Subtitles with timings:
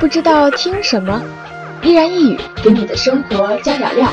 [0.00, 1.20] 不知道听什么，
[1.82, 4.08] 一言一语给你的生活加点料。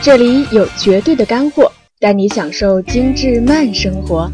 [0.00, 1.70] 这里有绝对的干货，
[2.00, 4.30] 带你享受精致慢生活。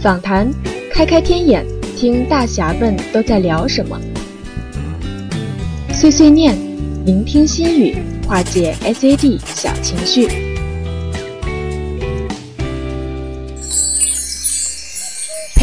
[0.00, 0.50] 访谈，
[0.92, 1.64] 开开天眼，
[1.96, 3.96] 听大侠们都在聊什么。
[5.92, 6.56] 碎碎念，
[7.06, 10.43] 聆听心语，化解 SAD 小情绪。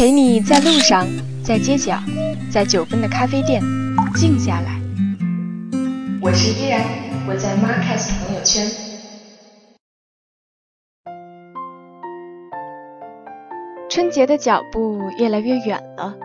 [0.02, 1.06] 陪你在路上，
[1.44, 1.96] 在街角，
[2.50, 3.62] 在九分的咖啡店，
[4.16, 4.80] 静下来。
[6.20, 6.82] 我是依然，
[7.28, 8.66] 我在 Marcus 朋友圈。
[13.88, 16.16] 春节的脚步越来越远了，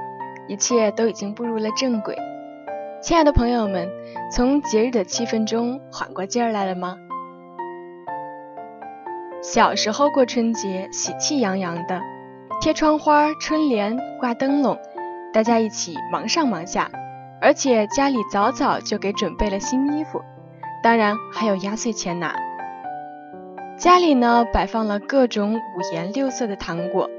[0.47, 2.17] 一切都已经步入了正轨。
[2.99, 3.87] 亲爱的朋友们，
[4.31, 6.97] 从节日的气氛中缓过劲儿来了吗？
[9.43, 12.01] 小时候过春节，喜气洋洋的，
[12.67, 14.77] 贴窗花、春联、挂灯笼，
[15.31, 16.91] 大家一起忙上忙下，
[17.39, 20.21] 而且家里早早就给准备了新衣服，
[20.83, 22.35] 当然还有压岁钱拿。
[23.77, 27.09] 家里呢，摆放了各种五颜六色的糖果，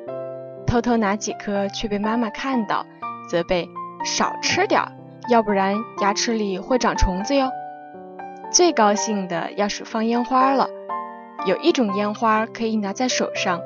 [0.66, 2.84] 偷偷拿几颗，却被妈妈看到，
[3.30, 3.66] 责备
[4.04, 4.92] 少吃点儿。
[5.30, 7.50] 要不然牙齿里会长虫子哟。
[8.50, 10.68] 最高兴的要数放烟花了，
[11.46, 13.62] 有一种烟花可以拿在手上，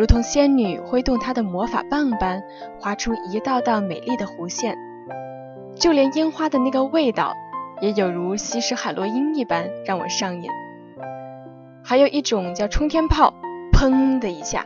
[0.00, 2.42] 如同仙女挥动她的魔法棒般，
[2.80, 4.74] 划出一道道美丽的弧线。
[5.74, 7.36] 就连烟花的那个味道，
[7.82, 10.50] 也有如吸食海洛因一般让我上瘾。
[11.84, 13.34] 还有一种叫冲天炮，
[13.74, 14.64] 砰的一下，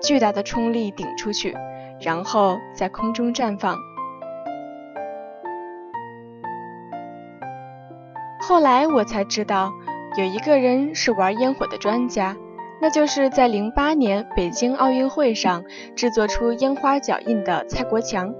[0.00, 1.54] 巨大的冲力顶出去，
[2.00, 3.76] 然后在空中绽放。
[8.40, 9.74] 后来我才知道，
[10.16, 12.34] 有一个人是玩烟火的专家，
[12.84, 15.64] 那就是在零八年北京奥运会上
[15.96, 18.34] 制作出烟花脚印的蔡国强，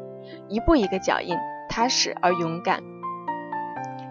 [0.51, 1.35] 一步一个脚印，
[1.67, 2.79] 踏实而勇敢。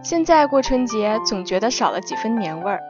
[0.02, 2.82] 现在过春节总觉得少了几分年味儿，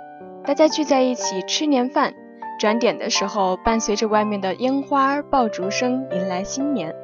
[0.46, 2.14] 大家聚在一起吃年饭，
[2.58, 6.96] 转点的时候伴随着外面的烟花爆竹声迎来新年。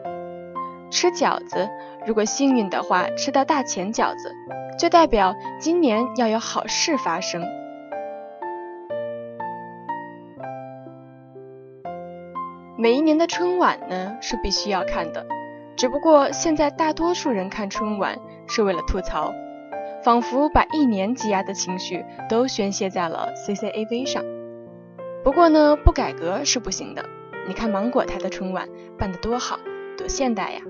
[0.89, 1.67] 吃饺子，
[2.07, 4.33] 如果幸运的话，吃到大钱饺子。
[4.79, 7.43] 就代表今年要有好事发生。
[12.81, 15.25] 每一年的春晚呢是必须要看的，
[15.75, 18.17] 只不过现在大多数人看春晚
[18.47, 19.33] 是为了吐槽，
[20.01, 24.23] 仿佛把一年积压的情绪都宣泄在了 CCAV 上。
[25.25, 27.03] 不过呢，不改革是不行的。
[27.49, 29.59] 你看芒果台的春晚办得多好，
[29.97, 30.61] 多现代呀！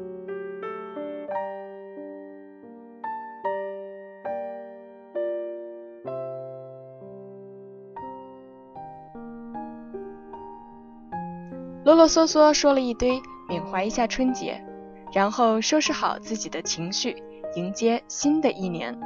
[12.00, 14.64] 啰嗦嗦说了一堆，缅怀一下春节，
[15.12, 17.22] 然后收拾好自己的情绪，
[17.58, 18.98] 迎接新的一年。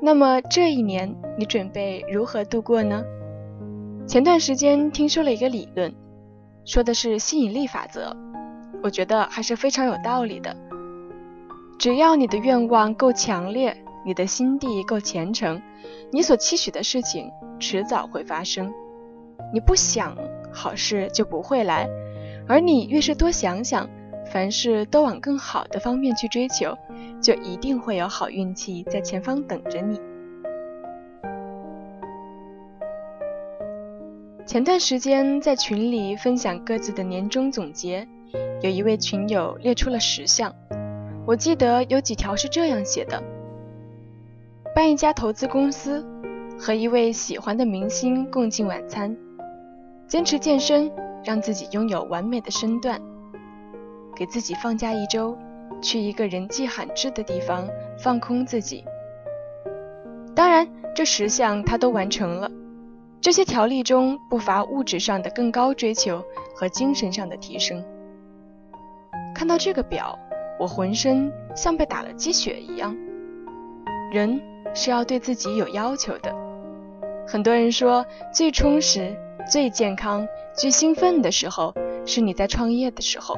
[0.00, 3.04] 那么这一年你准备如何度过呢？
[4.06, 5.94] 前段时间听说了一个理论，
[6.64, 8.16] 说的是吸引力法则，
[8.82, 10.56] 我觉得还是非常有道理的。
[11.78, 15.60] 只要你的愿望够强烈，你的心地够虔诚，
[16.10, 17.30] 你所期许的事情
[17.60, 18.72] 迟早会发生。
[19.52, 20.16] 你不想。
[20.54, 21.88] 好事就不会来，
[22.46, 23.88] 而你越是多想想，
[24.32, 26.76] 凡事都往更好的方面去追求，
[27.20, 30.00] 就一定会有好运气在前方等着你。
[34.46, 38.06] 前段时间在群里分享各自的年终总结，
[38.60, 40.54] 有一位群友列出了十项，
[41.26, 43.22] 我记得有几条是这样写的：
[44.74, 46.06] 办一家投资公司，
[46.58, 49.16] 和一位喜欢的明星共进晚餐。
[50.14, 50.88] 坚持健身，
[51.24, 52.96] 让自己拥有完美的身段；
[54.14, 55.36] 给自己放假一周，
[55.82, 58.84] 去一个人迹罕至的地方放空自己。
[60.32, 62.48] 当然，这十项他都完成了。
[63.20, 66.22] 这些条例中不乏物质上的更高追求
[66.54, 67.84] 和精神上的提升。
[69.34, 70.16] 看到这个表，
[70.60, 72.96] 我浑身像被打了鸡血一样。
[74.12, 74.40] 人
[74.74, 76.32] 是要对自己有要求的。
[77.26, 79.12] 很多人说最充实。
[79.50, 81.74] 最健康、最兴奋的时候，
[82.06, 83.36] 是你在创业的时候，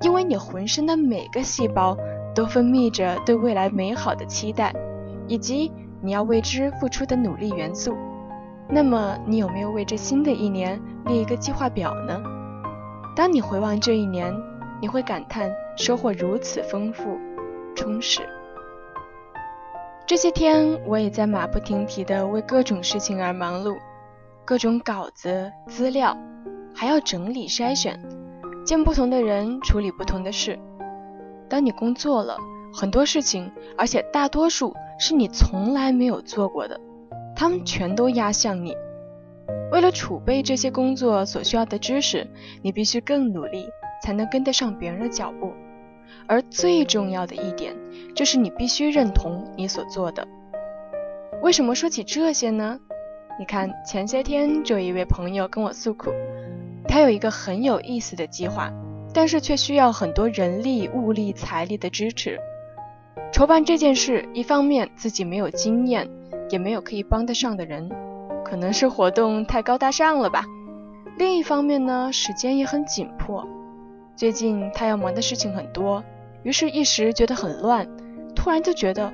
[0.00, 1.96] 因为你浑身的每个细胞
[2.34, 4.74] 都分泌着对未来美好的期待，
[5.26, 7.96] 以及你要为之付出的努力元素。
[8.68, 12.22] 那么，你有没有为这新的一年列一个计划表呢？
[13.14, 14.34] 当你回望这一年，
[14.80, 17.18] 你会感叹收获如此丰富、
[17.74, 18.22] 充实。
[20.06, 23.76] 这些天，我也在马不停蹄地为各种事情而忙碌。
[24.44, 26.16] 各种稿子、资料，
[26.74, 27.98] 还要整理筛选，
[28.64, 30.58] 见不同的人，处理不同的事。
[31.48, 32.36] 当你工作了，
[32.74, 36.80] 很多事情，而且大多数是你从来没有做过的，
[37.36, 38.76] 他们全都压向你。
[39.70, 42.26] 为了储备这些工作所需要的知识，
[42.62, 43.68] 你必须更努力，
[44.02, 45.52] 才能跟得上别人的脚步。
[46.26, 47.74] 而最重要的一点，
[48.14, 50.26] 就是你必须认同你所做的。
[51.42, 52.78] 为什么说起这些呢？
[53.38, 56.10] 你看，前些天就有一位朋友跟我诉苦，
[56.86, 58.70] 他有一个很有意思的计划，
[59.12, 62.38] 但是却需要很多人力、物力、财力的支持。
[63.32, 66.08] 筹办这件事，一方面自己没有经验，
[66.50, 67.90] 也没有可以帮得上的人，
[68.44, 70.42] 可能是活动太高大上了吧；
[71.16, 73.48] 另一方面呢，时间也很紧迫，
[74.14, 76.04] 最近他要忙的事情很多，
[76.42, 77.88] 于是一时觉得很乱，
[78.36, 79.12] 突然就觉得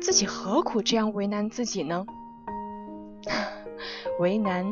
[0.00, 2.04] 自己何苦这样为难自己呢？
[4.18, 4.64] 为难，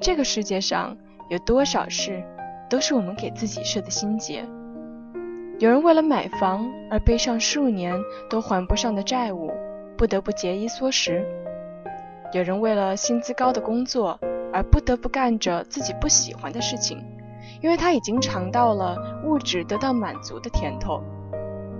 [0.00, 0.96] 这个世界上
[1.28, 2.22] 有多少事
[2.68, 4.44] 都是我们给自己设的心结？
[5.58, 7.98] 有人为了买房而背上数年
[8.28, 9.50] 都还不上的债务，
[9.96, 11.22] 不得不节衣缩食；
[12.32, 14.18] 有人为了薪资高的工作
[14.52, 17.02] 而不得不干着自己不喜欢的事情，
[17.62, 21.02] 因为他已经尝到了物质得到满足的甜头，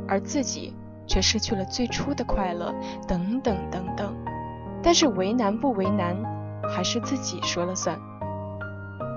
[0.09, 0.75] 而自己
[1.07, 2.75] 却失去了最初的快乐，
[3.07, 4.26] 等等等等。
[4.87, 6.17] 但是为难不为难？
[6.73, 7.99] 还是自己说了算。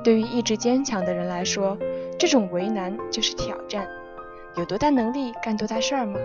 [0.04, 1.77] 对于意志坚强的人来说，
[2.18, 3.88] 这种为难就是挑战。
[4.56, 6.19] 有多大能力干多大事儿吗？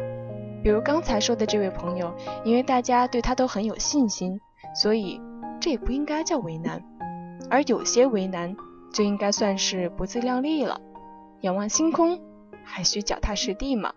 [0.62, 2.10] 比如刚才说的这位朋友，
[2.42, 4.40] 因为大家对他都很有信心，
[4.74, 5.20] 所以
[5.60, 6.82] 这也不应该叫为难。
[7.50, 8.56] 而有些为难，
[8.94, 10.80] 就应该算是不自量力了。
[11.42, 12.18] 仰望星空，
[12.64, 13.92] 还需脚踏实地嘛。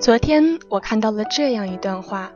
[0.00, 2.32] 昨天我看到了这样一段话，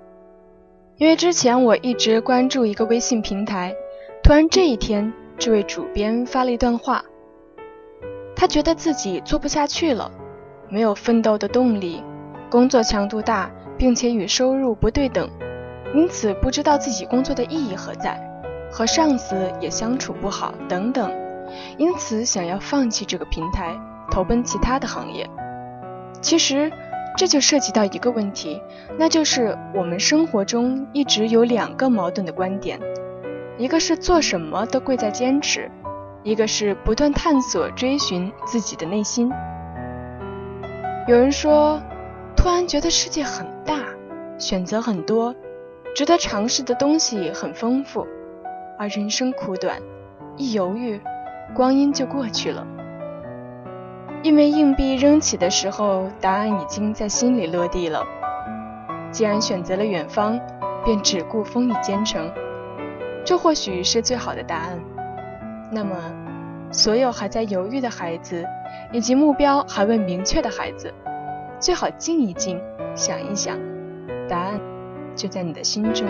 [0.98, 3.74] 因为之前我一直关注一个微信平台，
[4.22, 7.02] 突然这一天，这位主编发了一段话，
[8.36, 10.10] 他觉得自己做不下去了，
[10.68, 12.02] 没有奋斗的动力，
[12.50, 15.26] 工作强度大，并且与收入不对等，
[15.94, 18.20] 因此不知道自己工作的意义何在，
[18.70, 21.10] 和上司也相处不好等等，
[21.78, 23.74] 因此想要放弃这个平台，
[24.10, 25.26] 投奔其他的行业。
[26.20, 26.70] 其实。
[27.16, 28.60] 这就涉及到一个问题，
[28.98, 32.80] 那就是我们生活中一直有两个矛盾的观点，
[33.56, 35.70] 一个是做什么都贵在坚持，
[36.24, 39.30] 一个是不断探索追寻自己的内心。
[41.06, 41.80] 有人说，
[42.36, 43.78] 突然觉得世界很大，
[44.38, 45.32] 选择很多，
[45.94, 48.04] 值得尝试的东西很丰富，
[48.76, 49.80] 而人生苦短，
[50.36, 51.00] 一犹豫，
[51.54, 52.66] 光阴就过去了。
[54.24, 58.02] 因为硬币扔起的时候，答案已经在心里落地了。
[59.10, 60.40] 既然选择了远方，
[60.82, 62.32] 便只顾风雨兼程，
[63.22, 64.80] 这或许是最好的答案。
[65.70, 65.94] 那么，
[66.72, 68.42] 所有还在犹豫的孩子，
[68.92, 70.90] 以及目标还未明确的孩子，
[71.60, 72.58] 最好静一静，
[72.94, 73.58] 想一想，
[74.26, 74.58] 答案
[75.14, 76.08] 就在你的心中。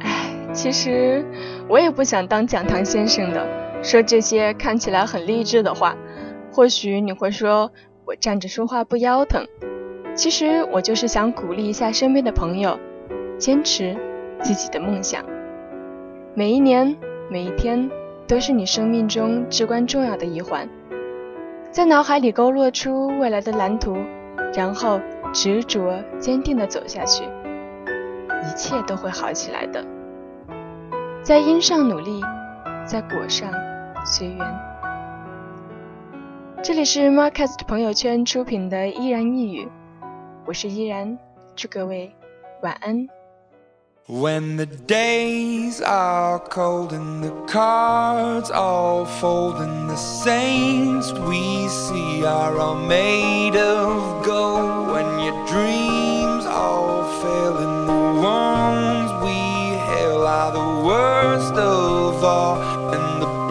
[0.00, 1.24] 唉，其实
[1.68, 3.69] 我也不想当讲堂先生的。
[3.82, 5.96] 说这些看起来很励志的话，
[6.52, 7.72] 或许你会说
[8.04, 9.46] 我站着说话不腰疼。
[10.14, 12.78] 其实我就是想鼓励一下身边的朋友，
[13.38, 13.96] 坚持
[14.42, 15.24] 自己的梦想。
[16.34, 16.96] 每一年
[17.30, 17.90] 每一天
[18.26, 20.68] 都是你生命中至关重要的一环，
[21.70, 23.96] 在脑海里勾勒出未来的蓝图，
[24.52, 25.00] 然后
[25.32, 29.84] 执着坚定地走下去，一切都会好起来的。
[31.22, 32.20] 在因上努力，
[32.89, 33.51] 在果上。
[34.05, 34.59] 随缘。
[36.63, 39.67] 这里是 Marcast 朋友圈出品的依然一语，
[40.45, 41.17] 我是依然，
[41.55, 42.13] 祝各位
[42.61, 43.07] 晚安。
[44.07, 52.55] When the days are cold and the cards all fold and the saints we see are
[52.55, 60.51] all made of gold when your dreams all fail and the ones we hail are
[60.51, 62.59] the worst of all